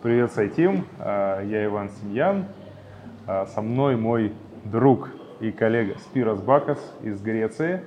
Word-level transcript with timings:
Привет, 0.00 0.30
Сайтим. 0.30 0.84
А, 1.00 1.42
я 1.42 1.64
Иван 1.64 1.90
Симьян. 1.90 2.44
А, 3.26 3.46
со 3.46 3.60
мной 3.60 3.96
мой 3.96 4.32
друг 4.62 5.10
и 5.40 5.50
коллега 5.50 5.98
Спирос 5.98 6.40
Бакас 6.40 6.78
из 7.02 7.20
Греции. 7.20 7.82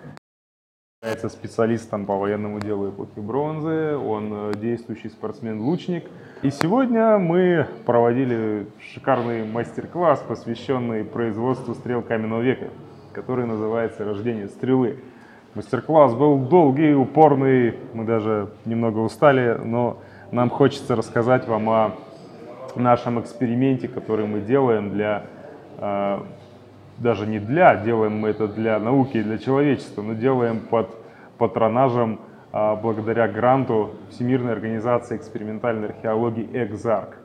Является 1.01 1.29
специалистом 1.29 2.05
по 2.05 2.17
военному 2.17 2.59
делу 2.59 2.89
эпохи 2.89 3.17
бронзы. 3.21 3.95
Он 3.95 4.29
э, 4.33 4.51
действующий 4.57 5.07
спортсмен-лучник. 5.07 6.03
И 6.41 6.51
сегодня 6.51 7.17
мы 7.17 7.65
проводили 7.85 8.67
шикарный 8.93 9.45
мастер-класс, 9.45 10.21
посвященный 10.27 11.05
производству 11.05 11.73
стрел 11.75 12.01
каменного 12.01 12.41
века, 12.41 12.71
который 13.13 13.45
называется 13.45 14.03
«Рождение 14.03 14.49
стрелы». 14.49 14.99
Мастер-класс 15.55 16.13
был 16.13 16.39
долгий, 16.39 16.93
упорный, 16.93 17.75
мы 17.93 18.03
даже 18.03 18.49
немного 18.65 18.99
устали, 18.99 19.57
но 19.63 20.01
нам 20.31 20.49
хочется 20.49 20.95
рассказать 20.95 21.47
вам 21.47 21.69
о 21.69 21.91
нашем 22.75 23.19
эксперименте, 23.19 23.87
который 23.87 24.25
мы 24.25 24.39
делаем 24.39 24.91
для, 24.91 25.23
э, 25.77 26.19
даже 26.97 27.27
не 27.27 27.39
для, 27.39 27.75
делаем 27.75 28.17
мы 28.17 28.29
это 28.29 28.47
для 28.47 28.79
науки 28.79 29.17
и 29.17 29.23
для 29.23 29.37
человечества, 29.37 30.01
но 30.01 30.13
делаем 30.13 30.61
под 30.61 30.95
патронажем 31.37 32.21
э, 32.53 32.75
благодаря 32.81 33.27
гранту 33.27 33.95
Всемирной 34.09 34.53
организации 34.53 35.17
экспериментальной 35.17 35.89
археологии 35.89 36.47
«Экзарк». 36.53 37.17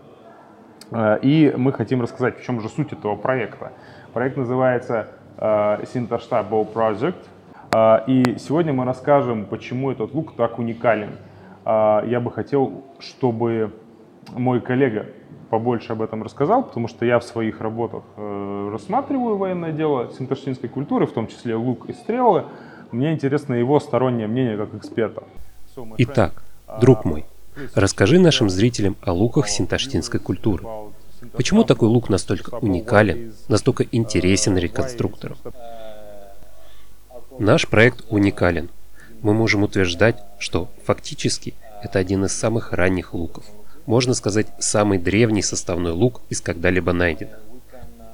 Э, 0.91 1.19
и 1.23 1.55
мы 1.57 1.73
хотим 1.73 2.03
рассказать, 2.03 2.41
в 2.41 2.45
чем 2.45 2.61
же 2.61 2.69
суть 2.69 2.93
этого 2.93 3.15
проекта. 3.15 3.73
Проект 4.13 4.37
называется 4.37 5.09
Sintersta 5.39 6.43
Bow 6.49 6.67
Project. 6.73 7.17
И 8.07 8.39
сегодня 8.39 8.73
мы 8.73 8.87
расскажем, 8.87 9.45
почему 9.45 9.91
этот 9.91 10.15
лук 10.15 10.35
так 10.35 10.59
уникален– 10.59 11.11
а, 11.19 11.35
я 11.67 12.21
бы 12.21 12.31
хотел, 12.31 12.85
чтобы 13.01 13.73
мой 14.33 14.61
коллега 14.61 15.07
побольше 15.51 15.93
об 15.93 16.03
этом 16.03 16.23
рассказал, 16.23 16.65
потому 16.65 16.89
что 16.89 17.05
я 17.05 17.19
в 17.19 17.25
своих 17.25 17.61
работах 17.61 18.03
э, 18.17 18.69
рассматриваю 18.73 19.37
военное 19.37 19.73
дело 19.73 20.11
синташтинской 20.17 20.69
культуры, 20.69 21.07
в 21.07 21.13
том 21.13 21.29
числе 21.29 21.55
лук 21.55 21.89
и 21.89 21.93
стрелы. 21.93 22.45
Мне 22.91 23.13
интересно 23.13 23.55
его 23.55 23.81
стороннее 23.81 24.27
мнение 24.27 24.57
как 24.57 24.75
эксперта. 24.75 25.23
Итак, 25.99 26.43
друг 26.81 27.05
мой, 27.05 27.27
расскажи 27.75 28.19
нашим 28.19 28.51
зрителям 28.51 28.97
о 29.03 29.13
луках 29.13 29.49
синташтинской 29.49 30.21
культуры. 30.21 30.65
Почему 31.33 31.65
такой 31.65 31.89
лук 31.89 32.09
настолько 32.09 32.55
уникален, 32.57 33.33
настолько 33.49 33.85
интересен 33.91 34.57
реконструкторам? 34.57 35.37
Наш 37.39 37.69
проект 37.69 38.05
уникален, 38.09 38.71
мы 39.23 39.35
можем 39.35 39.63
утверждать, 39.63 40.23
что 40.39 40.69
фактически 40.85 41.55
это 41.83 41.99
один 41.99 42.25
из 42.25 42.33
самых 42.33 42.73
ранних 42.73 43.15
луков. 43.15 43.45
Можно 43.87 44.15
сказать, 44.15 44.49
самый 44.59 44.99
древний 44.99 45.43
составной 45.43 45.93
лук 45.93 46.21
из 46.29 46.41
когда-либо 46.41 46.93
найден. 46.93 47.29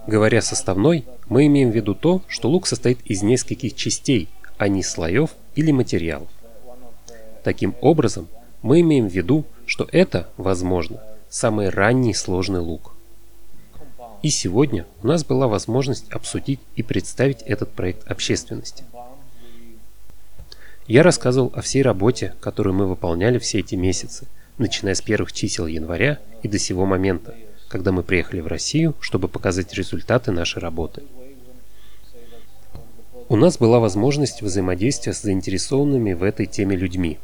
Говоря 0.07 0.43
составной, 0.43 1.05
мы 1.29 1.47
имеем 1.47 1.71
в 1.71 1.75
виду 1.75 1.95
то, 1.95 2.23
что 2.29 2.49
лук 2.49 2.67
состоит 2.67 3.01
из 3.05 3.23
нескольких 3.23 3.75
частей, 3.75 4.29
а 4.59 4.69
не 4.69 4.83
слоев 4.83 5.31
или 5.55 5.71
материалов. 5.71 6.29
Таким 7.45 7.75
образом, 7.81 8.29
мы 8.63 8.81
имеем 8.81 9.09
в 9.09 9.13
виду, 9.13 9.45
что 9.67 9.89
это, 9.91 10.29
возможно, 10.37 11.03
самый 11.29 11.69
ранний 11.71 12.15
сложный 12.15 12.61
лук. 12.61 12.93
И 14.23 14.29
сегодня 14.29 14.87
у 15.03 15.07
нас 15.07 15.25
была 15.25 15.49
возможность 15.49 16.11
обсудить 16.13 16.61
и 16.77 16.83
представить 16.83 17.43
этот 17.43 17.73
проект 17.73 18.09
общественности. 18.09 18.85
Я 20.89 21.05
рассказывал 21.05 21.53
о 21.55 21.63
всей 21.63 21.83
работе, 21.83 22.35
которую 22.41 22.75
мы 22.75 22.87
выполняли 22.87 23.39
все 23.39 23.61
эти 23.61 23.77
месяцы, 23.77 24.27
начиная 24.59 24.95
с 24.95 25.01
первых 25.01 25.33
чисел 25.33 25.67
января 25.67 26.19
и 26.43 26.49
до 26.49 26.59
сего 26.59 26.87
момента, 26.87 27.37
когда 27.69 27.93
мы 27.93 28.03
приехали 28.03 28.41
в 28.41 28.49
Россию, 28.49 28.95
чтобы 29.01 29.29
показать 29.29 29.73
результаты 29.75 30.33
нашей 30.33 30.59
работы. 30.59 31.05
У 33.29 33.37
нас 33.37 33.59
была 33.59 33.79
возможность 33.79 34.43
взаимодействия 34.43 35.13
с 35.13 35.23
заинтересованными 35.23 36.15
в 36.15 36.25
этой 36.25 36.47
теме 36.47 36.75
людьми, 36.75 37.19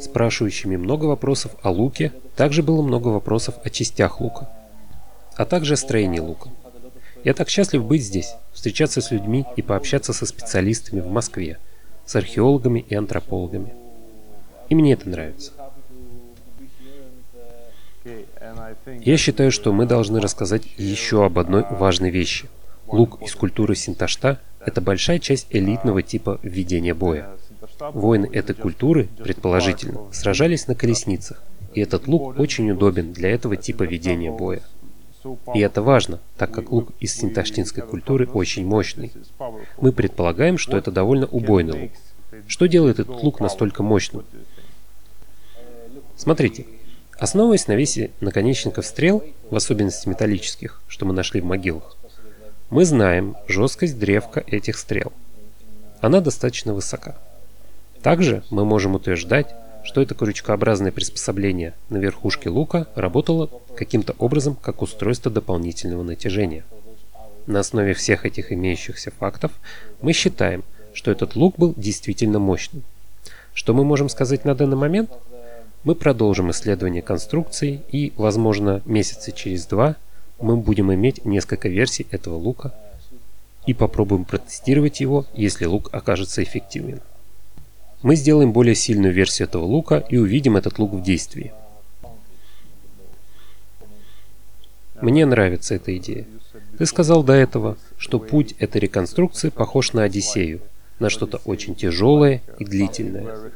спрашивающими 0.00 0.76
много 0.76 1.04
вопросов 1.04 1.52
о 1.62 1.70
луке, 1.70 2.12
также 2.36 2.62
было 2.62 2.80
много 2.80 3.08
вопросов 3.08 3.56
о 3.62 3.70
частях 3.70 4.20
лука, 4.20 4.48
а 5.36 5.44
также 5.44 5.74
о 5.74 5.76
строении 5.76 6.20
лука. 6.20 6.48
Я 7.22 7.34
так 7.34 7.50
счастлив 7.50 7.84
быть 7.84 8.02
здесь, 8.02 8.34
встречаться 8.54 9.02
с 9.02 9.10
людьми 9.10 9.44
и 9.56 9.62
пообщаться 9.62 10.14
со 10.14 10.24
специалистами 10.24 11.00
в 11.00 11.08
Москве– 11.08 11.58
с 12.06 12.16
археологами 12.16 12.84
и 12.88 12.94
антропологами. 12.94 13.74
И 14.68 14.74
мне 14.74 14.92
это 14.92 15.08
нравится. 15.08 15.52
Я 19.00 19.16
считаю, 19.16 19.50
что 19.50 19.72
мы 19.72 19.86
должны 19.86 20.20
рассказать 20.20 20.62
еще 20.76 21.24
об 21.24 21.38
одной 21.38 21.64
важной 21.70 22.10
вещи. 22.10 22.48
Лук 22.86 23.22
из 23.22 23.34
культуры 23.34 23.74
Синташта– 23.74 24.40
это 24.60 24.80
большая 24.80 25.18
часть 25.18 25.46
элитного 25.50 26.02
типа 26.02 26.38
ведения 26.42 26.94
боя. 26.94 27.30
Воины 27.92 28.28
этой 28.32 28.54
культуры, 28.54 29.08
предположительно, 29.18 30.00
сражались 30.12 30.66
на 30.66 30.74
колесницах, 30.74 31.42
и 31.72 31.80
этот 31.80 32.06
лук 32.06 32.38
очень 32.38 32.70
удобен 32.70 33.12
для 33.12 33.30
этого 33.30 33.56
типа 33.56 33.84
ведения 33.84 34.30
боя. 34.30 34.62
И 35.54 35.60
это 35.60 35.80
важно, 35.80 36.20
так 36.36 36.50
как 36.50 36.70
лук 36.70 36.92
из 37.00 37.14
синташтинской 37.14 37.82
культуры 37.82 38.26
очень 38.26 38.66
мощный. 38.66 39.10
Мы 39.78 39.92
предполагаем, 39.92 40.58
что 40.58 40.76
это 40.76 40.90
довольно 40.90 41.26
убойный 41.26 41.82
лук. 41.82 41.90
Что 42.46 42.66
делает 42.66 42.98
этот 42.98 43.22
лук 43.22 43.40
настолько 43.40 43.82
мощным? 43.82 44.24
Смотрите, 46.16 46.66
основываясь 47.18 47.66
на 47.66 47.74
весе 47.74 48.10
наконечников 48.20 48.86
стрел, 48.86 49.24
в 49.50 49.56
особенности 49.56 50.08
металлических, 50.08 50.80
что 50.88 51.06
мы 51.06 51.12
нашли 51.12 51.40
в 51.40 51.44
могилах, 51.44 51.96
мы 52.70 52.84
знаем 52.84 53.36
жесткость 53.46 53.98
древка 53.98 54.42
этих 54.46 54.78
стрел. 54.78 55.12
Она 56.00 56.20
достаточно 56.20 56.74
высока. 56.74 57.16
Также 58.02 58.42
мы 58.50 58.64
можем 58.64 58.94
утверждать, 58.94 59.54
что 59.84 60.00
это 60.00 60.14
крючкообразное 60.14 60.92
приспособление 60.92 61.74
на 61.88 61.98
верхушке 61.98 62.48
лука 62.48 62.86
работало 62.94 63.50
каким-то 63.76 64.14
образом 64.18 64.56
как 64.56 64.82
устройство 64.82 65.30
дополнительного 65.30 66.02
натяжения. 66.02 66.64
На 67.46 67.60
основе 67.60 67.92
всех 67.92 68.24
этих 68.24 68.52
имеющихся 68.52 69.10
фактов 69.10 69.52
мы 70.00 70.12
считаем, 70.12 70.64
что 70.94 71.10
этот 71.10 71.36
лук 71.36 71.56
был 71.58 71.74
действительно 71.76 72.38
мощным. 72.38 72.82
Что 73.52 73.74
мы 73.74 73.84
можем 73.84 74.08
сказать 74.08 74.44
на 74.44 74.54
данный 74.54 74.76
момент? 74.76 75.10
Мы 75.82 75.94
продолжим 75.94 76.50
исследование 76.50 77.02
конструкции 77.02 77.82
и, 77.90 78.12
возможно, 78.16 78.80
месяца 78.86 79.32
через 79.32 79.66
два 79.66 79.96
мы 80.40 80.56
будем 80.56 80.92
иметь 80.94 81.24
несколько 81.26 81.68
версий 81.68 82.06
этого 82.10 82.36
лука 82.36 82.72
и 83.66 83.74
попробуем 83.74 84.24
протестировать 84.24 85.00
его, 85.00 85.26
если 85.34 85.66
лук 85.66 85.90
окажется 85.92 86.42
эффективным. 86.42 87.00
Мы 88.02 88.16
сделаем 88.16 88.52
более 88.52 88.74
сильную 88.74 89.12
версию 89.12 89.48
этого 89.48 89.64
лука 89.64 89.98
и 89.98 90.16
увидим 90.16 90.56
этот 90.56 90.78
лук 90.78 90.92
в 90.92 91.02
действии. 91.02 91.52
Мне 95.00 95.26
нравится 95.26 95.74
эта 95.74 95.96
идея. 95.96 96.26
Ты 96.78 96.86
сказал 96.86 97.22
до 97.22 97.32
этого, 97.32 97.76
что 97.98 98.18
путь 98.18 98.54
этой 98.58 98.80
реконструкции 98.80 99.50
похож 99.50 99.92
на 99.92 100.02
Одиссею, 100.04 100.60
на 100.98 101.10
что-то 101.10 101.40
очень 101.44 101.74
тяжелое 101.74 102.42
и 102.58 102.64
длительное. 102.64 103.52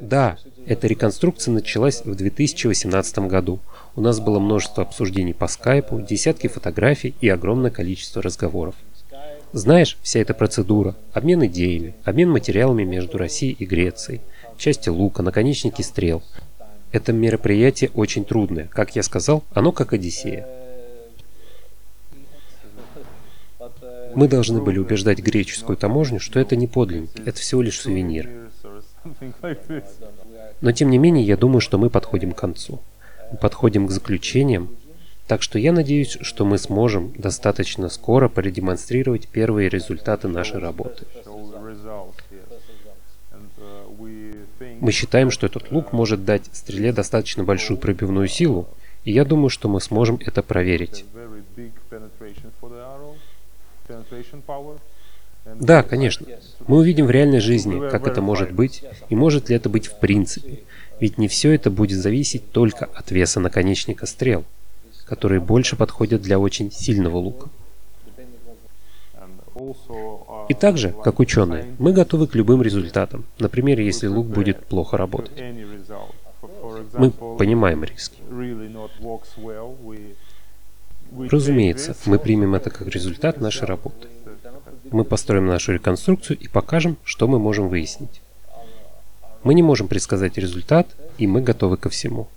Да, 0.00 0.36
эта 0.66 0.86
реконструкция 0.86 1.52
началась 1.52 2.04
в 2.04 2.14
2018 2.14 3.18
году. 3.20 3.60
У 3.94 4.00
нас 4.00 4.18
было 4.20 4.38
множество 4.38 4.82
обсуждений 4.82 5.34
по 5.34 5.46
скайпу, 5.46 6.00
десятки 6.00 6.48
фотографий 6.48 7.14
и 7.20 7.28
огромное 7.28 7.70
количество 7.70 8.22
разговоров. 8.22 8.74
Знаешь, 9.52 9.98
вся 10.02 10.20
эта 10.20 10.32
процедура, 10.32 10.96
обмен 11.12 11.44
идеями, 11.44 11.94
обмен 12.04 12.30
материалами 12.30 12.84
между 12.84 13.18
Россией 13.18 13.52
и 13.52 13.66
Грецией, 13.66 14.22
части 14.56 14.88
лука, 14.88 15.22
наконечники 15.22 15.82
стрел. 15.82 16.22
Это 16.92 17.12
мероприятие 17.12 17.90
очень 17.94 18.24
трудное. 18.24 18.68
Как 18.68 18.94
я 18.94 19.02
сказал, 19.02 19.42
оно 19.54 19.72
как 19.72 19.92
Одиссея. 19.94 20.46
Мы 24.14 24.28
должны 24.28 24.60
были 24.60 24.78
убеждать 24.78 25.20
греческую 25.20 25.78
таможню, 25.78 26.20
что 26.20 26.38
это 26.38 26.54
не 26.54 26.66
подлинники, 26.66 27.22
это 27.24 27.40
всего 27.40 27.62
лишь 27.62 27.80
сувенир. 27.80 28.28
Но 30.60 30.72
тем 30.72 30.90
не 30.90 30.98
менее, 30.98 31.24
я 31.24 31.38
думаю, 31.38 31.62
что 31.62 31.78
мы 31.78 31.88
подходим 31.88 32.32
к 32.32 32.38
концу. 32.38 32.80
Мы 33.30 33.38
подходим 33.38 33.86
к 33.86 33.90
заключениям, 33.90 34.68
так 35.26 35.40
что 35.40 35.58
я 35.58 35.72
надеюсь, 35.72 36.18
что 36.20 36.44
мы 36.44 36.58
сможем 36.58 37.14
достаточно 37.16 37.88
скоро 37.88 38.28
продемонстрировать 38.28 39.28
первые 39.28 39.70
результаты 39.70 40.28
нашей 40.28 40.60
работы. 40.60 41.06
Мы 44.80 44.92
считаем, 44.92 45.30
что 45.30 45.46
этот 45.46 45.70
лук 45.70 45.92
может 45.92 46.24
дать 46.24 46.44
стреле 46.52 46.92
достаточно 46.92 47.44
большую 47.44 47.78
пробивную 47.78 48.28
силу, 48.28 48.68
и 49.04 49.12
я 49.12 49.24
думаю, 49.24 49.48
что 49.48 49.68
мы 49.68 49.80
сможем 49.80 50.18
это 50.24 50.42
проверить. 50.42 51.04
Да, 55.44 55.82
конечно. 55.82 56.26
Мы 56.66 56.78
увидим 56.78 57.06
в 57.06 57.10
реальной 57.10 57.40
жизни, 57.40 57.88
как 57.90 58.06
это 58.06 58.22
может 58.22 58.52
быть, 58.52 58.84
и 59.08 59.16
может 59.16 59.48
ли 59.48 59.56
это 59.56 59.68
быть 59.68 59.86
в 59.86 59.98
принципе. 59.98 60.60
Ведь 61.00 61.18
не 61.18 61.26
все 61.26 61.52
это 61.52 61.70
будет 61.70 61.98
зависеть 61.98 62.52
только 62.52 62.84
от 62.84 63.10
веса 63.10 63.40
наконечника 63.40 64.06
стрел, 64.06 64.44
которые 65.04 65.40
больше 65.40 65.74
подходят 65.74 66.22
для 66.22 66.38
очень 66.38 66.70
сильного 66.70 67.16
лука. 67.16 67.48
И 70.48 70.54
также, 70.54 70.94
как 71.04 71.20
ученые, 71.20 71.66
мы 71.78 71.92
готовы 71.92 72.26
к 72.26 72.34
любым 72.34 72.62
результатам, 72.62 73.24
например, 73.38 73.80
если 73.80 74.06
лук 74.06 74.26
будет 74.26 74.66
плохо 74.66 74.96
работать. 74.96 75.42
Мы 76.94 77.10
понимаем 77.10 77.84
риски. 77.84 78.18
Разумеется, 81.30 81.96
мы 82.06 82.18
примем 82.18 82.54
это 82.54 82.70
как 82.70 82.88
результат 82.88 83.40
нашей 83.40 83.66
работы. 83.66 84.08
Мы 84.90 85.04
построим 85.04 85.46
нашу 85.46 85.72
реконструкцию 85.72 86.38
и 86.38 86.48
покажем, 86.48 86.96
что 87.04 87.28
мы 87.28 87.38
можем 87.38 87.68
выяснить. 87.68 88.20
Мы 89.42 89.54
не 89.54 89.62
можем 89.62 89.88
предсказать 89.88 90.38
результат, 90.38 90.88
и 91.18 91.26
мы 91.26 91.42
готовы 91.42 91.76
ко 91.76 91.88
всему. 91.88 92.28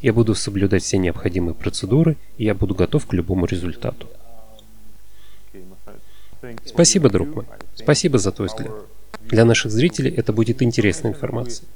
Я 0.00 0.12
буду 0.12 0.34
соблюдать 0.34 0.82
все 0.82 0.98
необходимые 0.98 1.54
процедуры, 1.54 2.16
и 2.36 2.44
я 2.44 2.54
буду 2.54 2.74
готов 2.74 3.06
к 3.06 3.12
любому 3.12 3.46
результату. 3.46 4.08
Спасибо, 6.64 7.08
друг 7.10 7.28
мой. 7.34 7.44
Спасибо 7.74 8.18
за 8.18 8.32
твой 8.32 8.48
взгляд. 8.48 8.72
Для 9.20 9.44
наших 9.44 9.72
зрителей 9.72 10.10
это 10.10 10.32
будет 10.32 10.62
интересная 10.62 11.12
информация. 11.12 11.66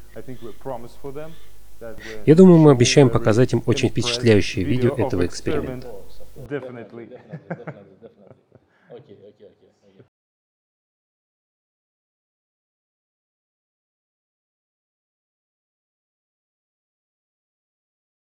Я 2.27 2.35
думаю, 2.35 2.59
мы 2.59 2.73
обещаем 2.73 3.09
показать 3.09 3.53
им 3.53 3.63
очень 3.67 3.89
впечатляющее 3.89 4.65
видео 4.65 4.95
этого 4.95 5.25
эксперимента. 5.25 5.89